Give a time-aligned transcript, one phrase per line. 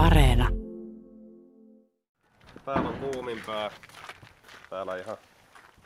[0.00, 0.48] Areena.
[2.64, 3.70] Täällä on kuumimpää.
[4.70, 5.16] Täällä ihan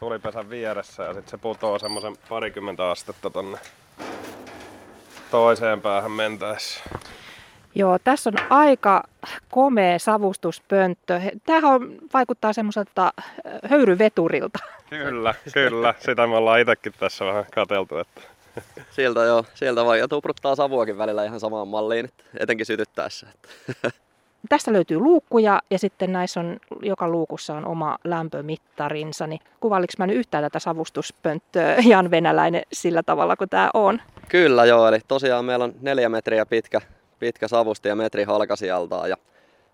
[0.00, 3.58] tulipesän vieressä ja sitten se putoo semmoisen parikymmentä astetta tonne
[5.30, 6.80] toiseen päähän mentäessä.
[7.74, 9.02] Joo, tässä on aika
[9.50, 11.20] komea savustuspönttö.
[11.46, 13.12] Tämähän on, vaikuttaa semmoiselta
[13.70, 14.58] höyryveturilta.
[14.90, 15.94] Kyllä, kyllä.
[15.98, 17.98] Sitä me ollaan itsekin tässä vähän kateltu.
[17.98, 18.20] Että...
[18.90, 23.26] Sieltä joo, sieltä vaan ja tupruttaa savuakin välillä ihan samaan malliin, että etenkin sytyttäessä.
[24.48, 29.26] Tästä löytyy luukkuja ja sitten näissä on, joka luukussa on oma lämpömittarinsa.
[29.26, 34.02] Niin kuvailiko mä nyt yhtään tätä savustuspönttöä Jan Venäläinen sillä tavalla kuin tämä on?
[34.28, 36.80] Kyllä joo, eli tosiaan meillä on neljä metriä pitkä,
[37.18, 39.10] pitkä savusti ja metri halkasijaltaan.
[39.10, 39.16] Ja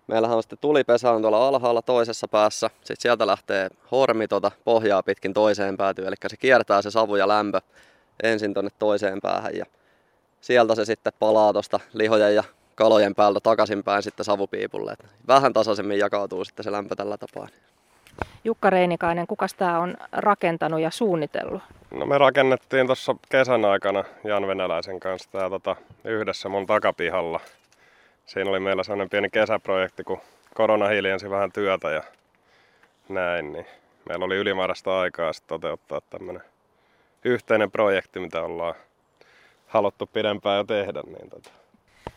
[0.07, 2.69] meillähän on sitten tulipesä on tuolla alhaalla toisessa päässä.
[2.77, 7.27] Sitten sieltä lähtee hormi tuota pohjaa pitkin toiseen päätyyn, eli se kiertää se savu ja
[7.27, 7.61] lämpö
[8.23, 9.55] ensin tuonne toiseen päähän.
[9.55, 9.65] Ja
[10.41, 12.43] sieltä se sitten palaa tuosta lihojen ja
[12.75, 14.91] kalojen päältä takaisinpäin sitten savupiipulle.
[14.91, 17.47] Et vähän tasaisemmin jakautuu sitten se lämpö tällä tapaa.
[18.43, 21.61] Jukka Reinikainen, kuka tämä on rakentanut ja suunnitellut?
[21.91, 27.39] No me rakennettiin tuossa kesän aikana Jan Venäläisen kanssa tää, tota, yhdessä mun takapihalla.
[28.25, 30.21] Siinä oli meillä sellainen pieni kesäprojekti, kun
[30.53, 32.03] korona hiljensi vähän työtä ja
[33.09, 33.65] näin, niin
[34.09, 36.43] meillä oli ylimääräistä aikaa sitten toteuttaa tämmöinen
[37.25, 38.75] yhteinen projekti, mitä ollaan
[39.67, 41.01] haluttu pidempään jo tehdä.
[41.01, 41.60] Niin tota.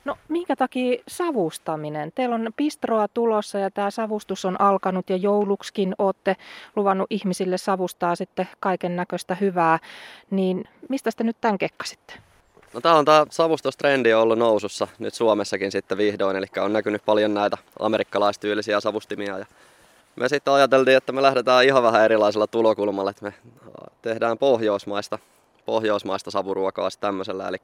[0.05, 2.13] No minkä takia savustaminen?
[2.15, 6.37] Teillä on pistroa tulossa ja tämä savustus on alkanut ja jouluksikin olette
[6.77, 9.79] luvannut ihmisille savustaa sitten kaiken näköistä hyvää.
[10.31, 12.15] Niin mistä te nyt tämän kekkasitte?
[12.75, 17.35] No tämä on tämä savustustrendi ollut nousussa nyt Suomessakin sitten vihdoin, eli on näkynyt paljon
[17.35, 19.39] näitä amerikkalaistyylisiä savustimia.
[19.39, 19.47] Ja
[20.17, 23.35] me sitten ajateltiin, että me lähdetään ihan vähän erilaisella tulokulmalla, että me
[24.03, 25.19] tehdään pohjoismaista,
[25.67, 27.57] pohjoismaista savuruokaa tämmöisellä, eli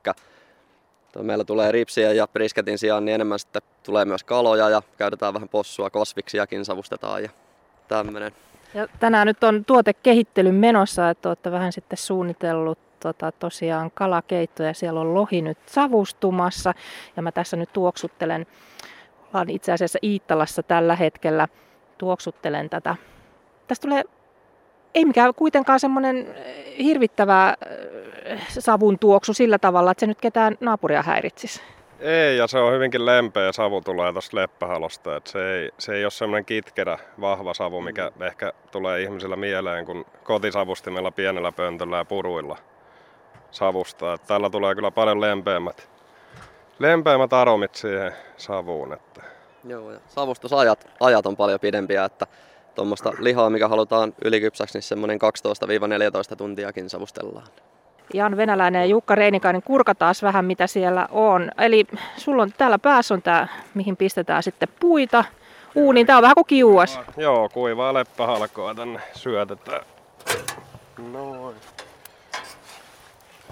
[1.18, 5.48] Meillä tulee ripsiä ja brisketin sijaan, niin enemmän sitten tulee myös kaloja ja käytetään vähän
[5.48, 7.30] possua, kosviksiakin savustetaan ja
[7.88, 8.32] tämmöinen.
[8.74, 14.74] Ja tänään nyt on tuotekehittelyn menossa, että olette vähän sitten suunnitellut tota, tosiaan kalakeitto ja
[14.74, 16.74] siellä on lohi nyt savustumassa.
[17.16, 18.46] Ja mä tässä nyt tuoksuttelen,
[19.26, 21.48] ollaan itse asiassa Iittalassa tällä hetkellä,
[21.98, 22.96] tuoksuttelen tätä.
[23.66, 24.04] Tästä tulee
[24.94, 26.34] ei mikään kuitenkaan semmoinen
[26.78, 27.54] hirvittävä
[28.48, 31.60] savun tuoksu sillä tavalla, että se nyt ketään naapuria häiritsisi.
[32.00, 35.16] Ei, ja se on hyvinkin lempeä savu tulee tuosta leppähalosta.
[35.16, 38.22] Että se, ei, se ei ole semmoinen kitkerä, vahva savu, mikä mm.
[38.22, 42.58] ehkä tulee ihmisillä mieleen, kun kotisavustimella pienellä pöntöllä ja puruilla
[43.50, 44.12] savusta.
[44.12, 45.90] Että tällä tulee kyllä paljon lempeämmät,
[46.78, 48.92] lempeämmät aromit siihen savuun.
[48.92, 49.22] Että.
[49.64, 52.26] Joo, ja savustusajat ajat on paljon pidempiä, että
[52.74, 55.18] tuommoista lihaa, mikä halutaan ylikypsäksi, niin semmoinen
[56.32, 57.46] 12-14 tuntiakin savustellaan.
[58.14, 59.62] Jan Venäläinen ja Jukka Reinikainen,
[59.98, 61.50] taas vähän mitä siellä on.
[61.58, 61.86] Eli
[62.16, 65.24] sulla on täällä päässä on tämä, mihin pistetään sitten puita.
[65.74, 67.00] Uuniin, tää on vähän kuin kiuas.
[67.16, 69.80] Joo, kuivaa leppähalkoa tänne syötetään.
[71.12, 71.56] Noin.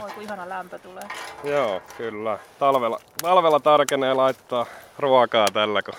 [0.02, 1.04] Oi kun ihana lämpö tulee.
[1.44, 2.38] Joo, kyllä.
[2.58, 4.66] Talvella, talvella tarkenee laittaa
[4.98, 5.94] ruokaa tällä, kun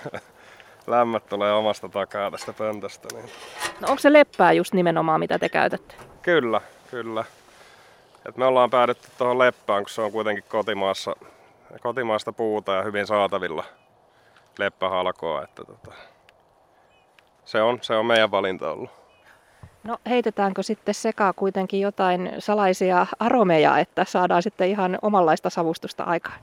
[0.88, 3.08] lämmöt tulee omasta takaa tästä pöntöstä.
[3.14, 3.30] Niin.
[3.80, 5.96] No onko se leppää just nimenomaan mitä te käytätte?
[6.22, 7.26] Kyllä, kyllä.
[8.26, 11.16] Et me ollaan päädytty tuohon leppään, kun se on kuitenkin kotimaassa,
[11.82, 13.64] kotimaasta puuta ja hyvin saatavilla
[14.60, 15.44] leppähalkoa.
[15.44, 15.92] Että tota,
[17.46, 18.90] se, on, se on meidän valinta ollut.
[19.84, 26.40] No heitetäänkö sitten sekaan kuitenkin jotain salaisia aromeja, että saadaan sitten ihan omanlaista savustusta aikaan?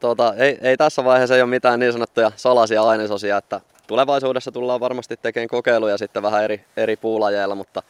[0.00, 4.80] Tota, ei, ei tässä vaiheessa ei ole mitään niin sanottuja salaisia ainesosia, että tulevaisuudessa tullaan
[4.80, 7.82] varmasti tekemään kokeiluja sitten vähän eri, eri puulajeilla, mutta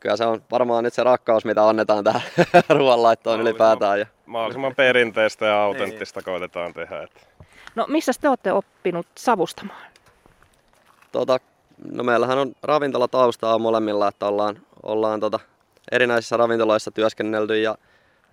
[0.00, 2.22] kyllä se on varmaan nyt se rakkaus, mitä annetaan tähän
[2.78, 4.00] ruoanlaittoon ylipäätään.
[4.00, 4.06] Ja...
[4.26, 6.24] Mahdollisimman perinteistä ja autenttista niin.
[6.24, 7.02] koitetaan tehdä.
[7.02, 7.20] Että...
[7.74, 9.92] No missä te olette oppinut savustamaan?
[11.12, 11.38] Tota,
[11.92, 15.40] no meillähän on ravintolataustaa molemmilla, että ollaan, ollaan tota,
[15.92, 17.74] erinäisissä ravintoloissa työskennelty ja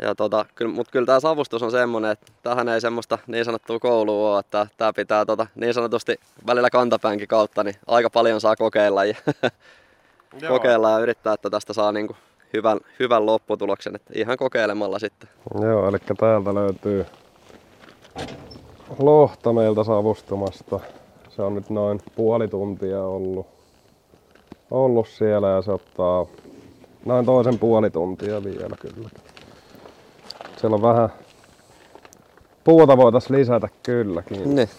[0.02, 3.80] ja tota, kyllä, mutta kyllä tämä savustus on semmoinen, että tähän ei semmoista niin sanottua
[3.80, 6.16] koulua ole, että tämä pitää tota, niin sanotusti
[6.48, 9.16] välillä kantapäänkin kautta, niin aika paljon saa kokeilla ja,
[10.48, 12.16] kokeilla ja yrittää, että tästä saa niinku
[12.54, 15.30] hyvän, hyvän lopputuloksen, että ihan kokeilemalla sitten.
[15.62, 17.06] Joo, eli täältä löytyy
[19.00, 20.80] lohta meiltä savustumasta.
[21.30, 23.48] Se on nyt noin puoli tuntia ollut,
[24.72, 26.25] ollut siellä ja se ottaa
[27.06, 29.10] noin toisen puoli tuntia vielä kyllä.
[30.60, 31.10] Siellä on vähän
[32.64, 34.56] puuta voitais lisätä kylläkin.
[34.56, 34.70] Niin.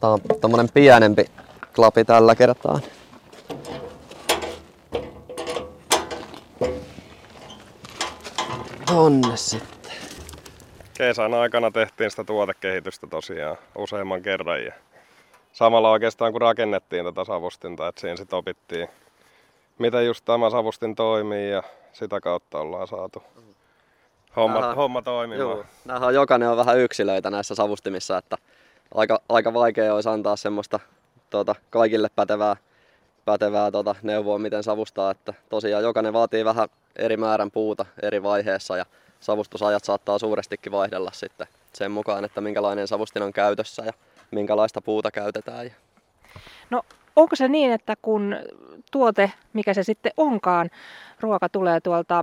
[0.00, 1.24] Tää on tommonen pienempi
[1.76, 2.80] klapi tällä kertaa.
[8.94, 9.92] Onne sitten.
[10.98, 14.72] Kesän aikana tehtiin sitä tuotekehitystä tosiaan useamman kerran ja
[15.52, 18.88] samalla oikeastaan kun rakennettiin tätä savustinta, että siinä sitten opittiin,
[19.78, 21.62] miten just tämä savustin toimii ja
[21.92, 23.22] sitä kautta ollaan saatu
[24.36, 24.74] homma, Aha.
[24.74, 25.40] homma toimimaan.
[25.40, 28.36] Joo, nämähän on, jokainen on vähän yksilöitä näissä savustimissa, että
[28.94, 30.80] aika, aika vaikea olisi antaa semmoista
[31.30, 32.56] tuota, kaikille pätevää,
[33.24, 35.10] pätevää tuota, neuvoa, miten savustaa.
[35.10, 38.86] Että tosiaan jokainen vaatii vähän eri määrän puuta eri vaiheessa ja
[39.20, 43.92] savustusajat saattaa suurestikin vaihdella sitten sen mukaan, että minkälainen savustin on käytössä ja
[44.30, 45.66] minkälaista puuta käytetään.
[45.66, 45.72] Ja
[46.70, 46.82] No
[47.16, 48.36] onko se niin, että kun
[48.92, 50.70] tuote, mikä se sitten onkaan,
[51.20, 52.22] ruoka tulee tuolta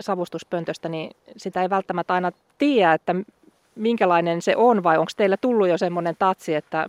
[0.00, 3.14] savustuspöntöstä, niin sitä ei välttämättä aina tiedä, että
[3.74, 6.88] minkälainen se on vai onko teillä tullut jo semmoinen tatsi, että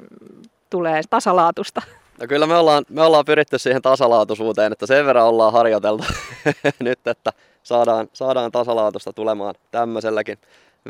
[0.70, 1.82] tulee tasalaatusta?
[2.22, 6.04] No kyllä me ollaan, me ollaan pyritty siihen tasalaatuisuuteen, että sen verran ollaan harjoiteltu
[6.80, 10.38] nyt, että saadaan, saadaan tasalaatusta tulemaan tämmöiselläkin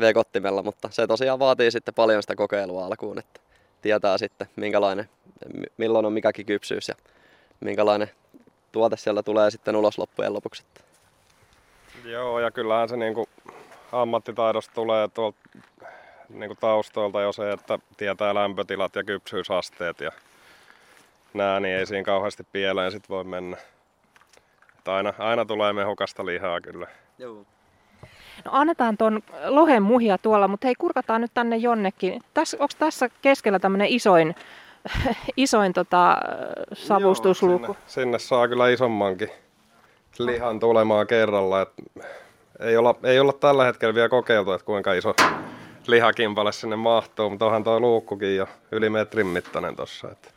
[0.00, 3.40] vekottimella, mutta se tosiaan vaatii sitten paljon sitä kokeilua alkuun, että
[3.82, 5.08] tietää sitten minkälainen,
[5.54, 6.94] mi- milloin on mikäkin kypsyys ja
[7.60, 8.10] minkälainen
[8.72, 10.62] tuote siellä tulee sitten ulos loppujen lopuksi.
[12.06, 13.28] Joo, ja kyllähän se niinku
[13.92, 15.38] ammattitaidosta tulee tuolta
[16.28, 20.10] niinku taustoilta jo se, että tietää lämpötilat ja kypsyysasteet ja
[21.34, 23.56] nää, niin ei siinä kauheasti pieleen sit voi mennä.
[24.78, 26.86] Että aina, aina tulee mehukasta lihaa kyllä.
[27.18, 27.44] Joo.
[28.44, 32.22] No annetaan ton lohen muhia tuolla, mutta hei kurkataan nyt tänne jonnekin.
[32.34, 34.34] Tässä, onko tässä keskellä tämmöinen isoin,
[35.36, 36.16] isoin tota,
[36.72, 37.64] savustusluku?
[37.64, 39.30] Joo, sinne, sinne saa kyllä isommankin
[40.20, 41.62] lihan tulemaan kerralla.
[41.62, 41.72] Et
[42.60, 45.14] ei, olla, ei olla tällä hetkellä vielä kokeiltu, että kuinka iso
[45.86, 50.08] lihakimpale sinne mahtuu, mutta onhan tuo luukkukin jo yli metrin mittainen tossa.
[50.10, 50.34] Et.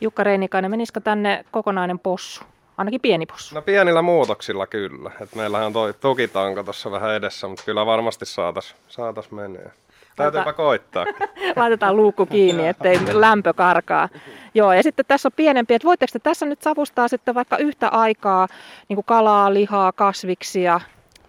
[0.00, 2.44] Jukka Reinikainen, menisikö tänne kokonainen possu?
[2.76, 3.54] Ainakin pieni possu.
[3.54, 5.10] No pienillä muutoksilla kyllä.
[5.20, 9.70] Et meillähän on toi tukitanko tuossa vähän edessä, mutta kyllä varmasti saatas, saatas menee.
[10.16, 11.04] Täytyypä koittaa.
[11.56, 14.08] Laitetaan luukku kiinni, ettei lämpö karkaa.
[14.54, 17.88] Joo, ja sitten tässä on pienempi, että voitteko te tässä nyt savustaa sitten vaikka yhtä
[17.88, 18.46] aikaa
[18.88, 20.80] niin kuin kalaa, lihaa, kasviksia?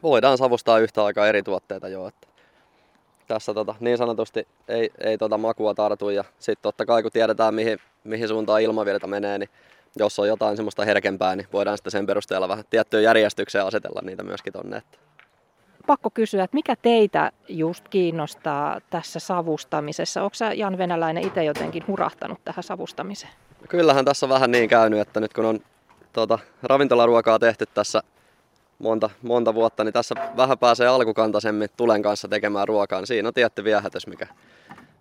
[0.04, 2.28] Voidaan savustaa yhtä aikaa eri tuotteita jo, että
[3.28, 7.54] tässä tota, niin sanotusti ei, ei tota makua tartu ja sitten totta kai kun tiedetään
[7.54, 9.50] mihin, mihin suuntaan ilmavirta menee, niin
[9.96, 14.24] jos on jotain semmoista herkempää, niin voidaan sitten sen perusteella vähän tiettyyn järjestykseen asetella niitä
[14.24, 14.78] myöskin tonne.
[14.78, 14.98] Että
[15.86, 20.24] Pakko kysyä, että mikä teitä just kiinnostaa tässä savustamisessa?
[20.24, 23.34] Onko sä Jan Venäläinen itse jotenkin hurahtanut tähän savustamiseen?
[23.70, 25.60] Kyllähän tässä on vähän niin käynyt, että nyt kun on
[26.14, 28.04] tota, ravintolaruokaa tehty tässä
[28.80, 33.00] monta, monta vuotta, niin tässä vähän pääsee alkukantaisemmin tulen kanssa tekemään ruokaa.
[33.00, 34.28] Niin siinä on tietty viehätys, mikä,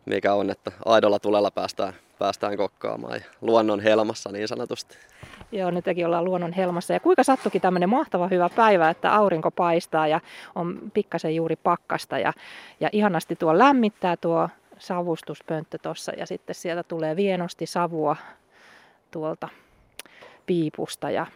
[0.07, 4.99] mikä on, että aidolla tulella päästään, päästään kokkaamaan ja luonnon helmassa niin sanotusti.
[5.53, 6.93] Joo, nytkin ollaan luonnon helmassa.
[6.93, 10.21] Ja kuinka sattukin tämmöinen mahtava hyvä päivä, että aurinko paistaa ja
[10.55, 12.19] on pikkasen juuri pakkasta.
[12.19, 12.33] Ja,
[12.81, 18.17] ja ihanasti tuo lämmittää tuo savustuspönttö tuossa ja sitten sieltä tulee vienosti savua
[19.11, 19.49] tuolta
[20.47, 21.27] piipusta ja,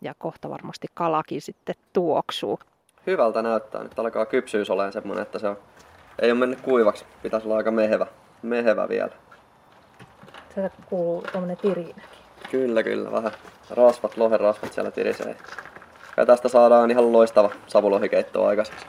[0.00, 2.58] ja kohta varmasti kalakin sitten tuoksuu.
[3.06, 3.82] Hyvältä näyttää.
[3.82, 5.58] Nyt alkaa kypsyys olemaan semmoinen, että se on,
[6.18, 7.04] ei ole mennyt kuivaksi.
[7.22, 8.06] Pitäisi olla aika mehevä,
[8.42, 9.12] mehevä vielä.
[10.54, 12.02] Sieltä kuuluu tuommoinen tirinäkin.
[12.50, 13.12] Kyllä, kyllä.
[13.12, 13.32] Vähän
[13.70, 15.36] rasvat, lohen rasvat siellä tirisee.
[16.16, 18.86] Ja tästä saadaan ihan loistava savulohikeitto aikaiseksi.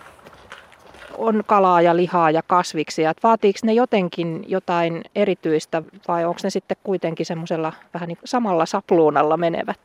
[1.18, 3.10] On kalaa ja lihaa ja kasviksia.
[3.10, 8.66] Et vaatiiko ne jotenkin jotain erityistä vai onko ne sitten kuitenkin semmoisella vähän niin samalla
[8.66, 9.80] sapluunalla menevät?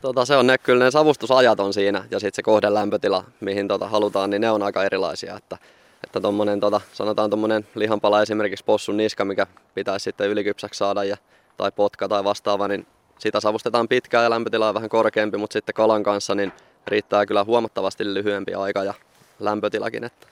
[0.00, 3.68] Tota, se on ne, kyllä ne savustusajat on siinä ja sitten se kohden lämpötila, mihin
[3.68, 5.36] tota, halutaan, niin ne on aika erilaisia.
[5.36, 5.58] Että,
[6.16, 11.16] että tommonen, tota, sanotaan tuommoinen lihanpala esimerkiksi possun niska, mikä pitäisi sitten ylikypsäksi saada ja,
[11.56, 12.86] tai potka tai vastaava, niin
[13.18, 16.52] sitä savustetaan pitkään ja lämpötila on vähän korkeampi, mutta sitten kalan kanssa niin
[16.86, 18.94] riittää kyllä huomattavasti lyhyempi aika ja
[19.40, 20.04] lämpötilakin.
[20.04, 20.26] Että.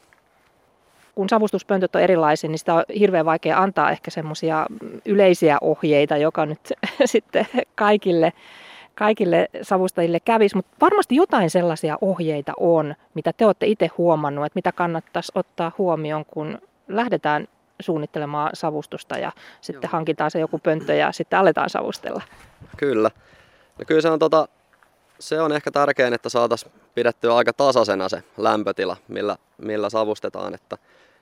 [1.15, 4.67] kun savustuspöntöt on erilaisia, niin sitä on hirveän vaikea antaa ehkä semmoisia
[5.07, 6.73] yleisiä ohjeita, joka nyt
[7.05, 8.33] sitten kaikille,
[8.95, 10.57] kaikille savustajille kävisi.
[10.57, 15.73] Mutta varmasti jotain sellaisia ohjeita on, mitä te olette itse huomannut, että mitä kannattaisi ottaa
[15.79, 16.59] huomioon, kun
[16.89, 17.49] lähdetään
[17.81, 19.93] suunnittelemaan savustusta ja sitten Joo.
[19.93, 22.23] hankitaan se joku pönttö ja sitten aletaan savustella.
[22.77, 23.11] Kyllä.
[23.79, 24.49] No kyllä se on, tota,
[25.19, 30.55] se on ehkä tärkein, että saataisiin pidettyä aika tasaisena se lämpötila, millä, millä savustetaan.
[30.55, 30.79] Että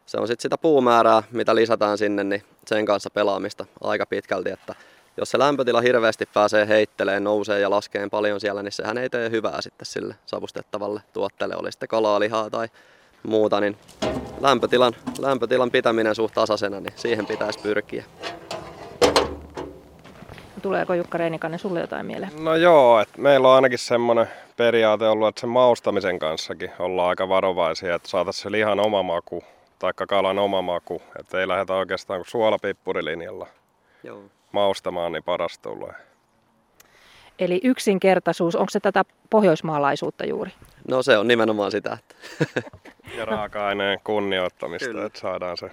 [0.06, 4.50] se on sitten sitä puumäärää, mitä lisätään sinne, niin sen kanssa pelaamista aika pitkälti.
[4.50, 4.74] Että
[5.16, 9.30] jos se lämpötila hirveästi pääsee heitteleen, nousee ja laskee paljon siellä, niin sehän ei tee
[9.30, 12.68] hyvää sitten sille savustettavalle tuotteelle, oli sitten kalaa, lihaa tai
[13.22, 13.76] muuta, niin
[14.40, 18.04] lämpötilan, lämpötilan pitäminen suht tasaisena, niin siihen pitäisi pyrkiä.
[20.62, 22.32] Tuleeko Jukka Reinikainen sulle jotain mieleen?
[22.44, 24.26] No joo, että meillä on ainakin semmoinen
[24.56, 29.44] periaate ollut, että sen maustamisen kanssakin ollaan aika varovaisia, että saataisiin se lihan oma maku,
[29.78, 33.46] taikka kalan oma maku, että ei lähdetä oikeastaan kuin suolapippurilinjalla.
[34.04, 34.22] Joo.
[34.52, 35.92] Maustamaan, niin paras tulee.
[37.38, 40.50] Eli yksinkertaisuus, onko se tätä pohjoismaalaisuutta juuri?
[40.88, 42.14] No se on nimenomaan sitä, että
[43.18, 45.04] Ja raaka-aineen kunnioittamista, Kyllä.
[45.04, 45.70] että saadaan se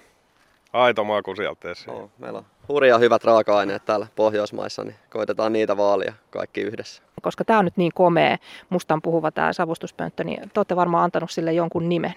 [0.74, 1.90] aito maku sieltä esiin.
[1.90, 7.04] Oo, meillä on hurja hyvät raaka-aineet täällä Pohjoismaissa, niin koitetaan niitä vaalia kaikki yhdessä.
[7.22, 8.38] Koska tämä on nyt niin komea,
[8.70, 12.14] mustan puhuva tämä savustuspönttö, niin te olette varmaan antanut sille jonkun nimen.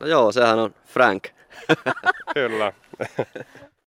[0.00, 1.28] No joo, sehän on Frank.
[2.34, 2.72] Kyllä.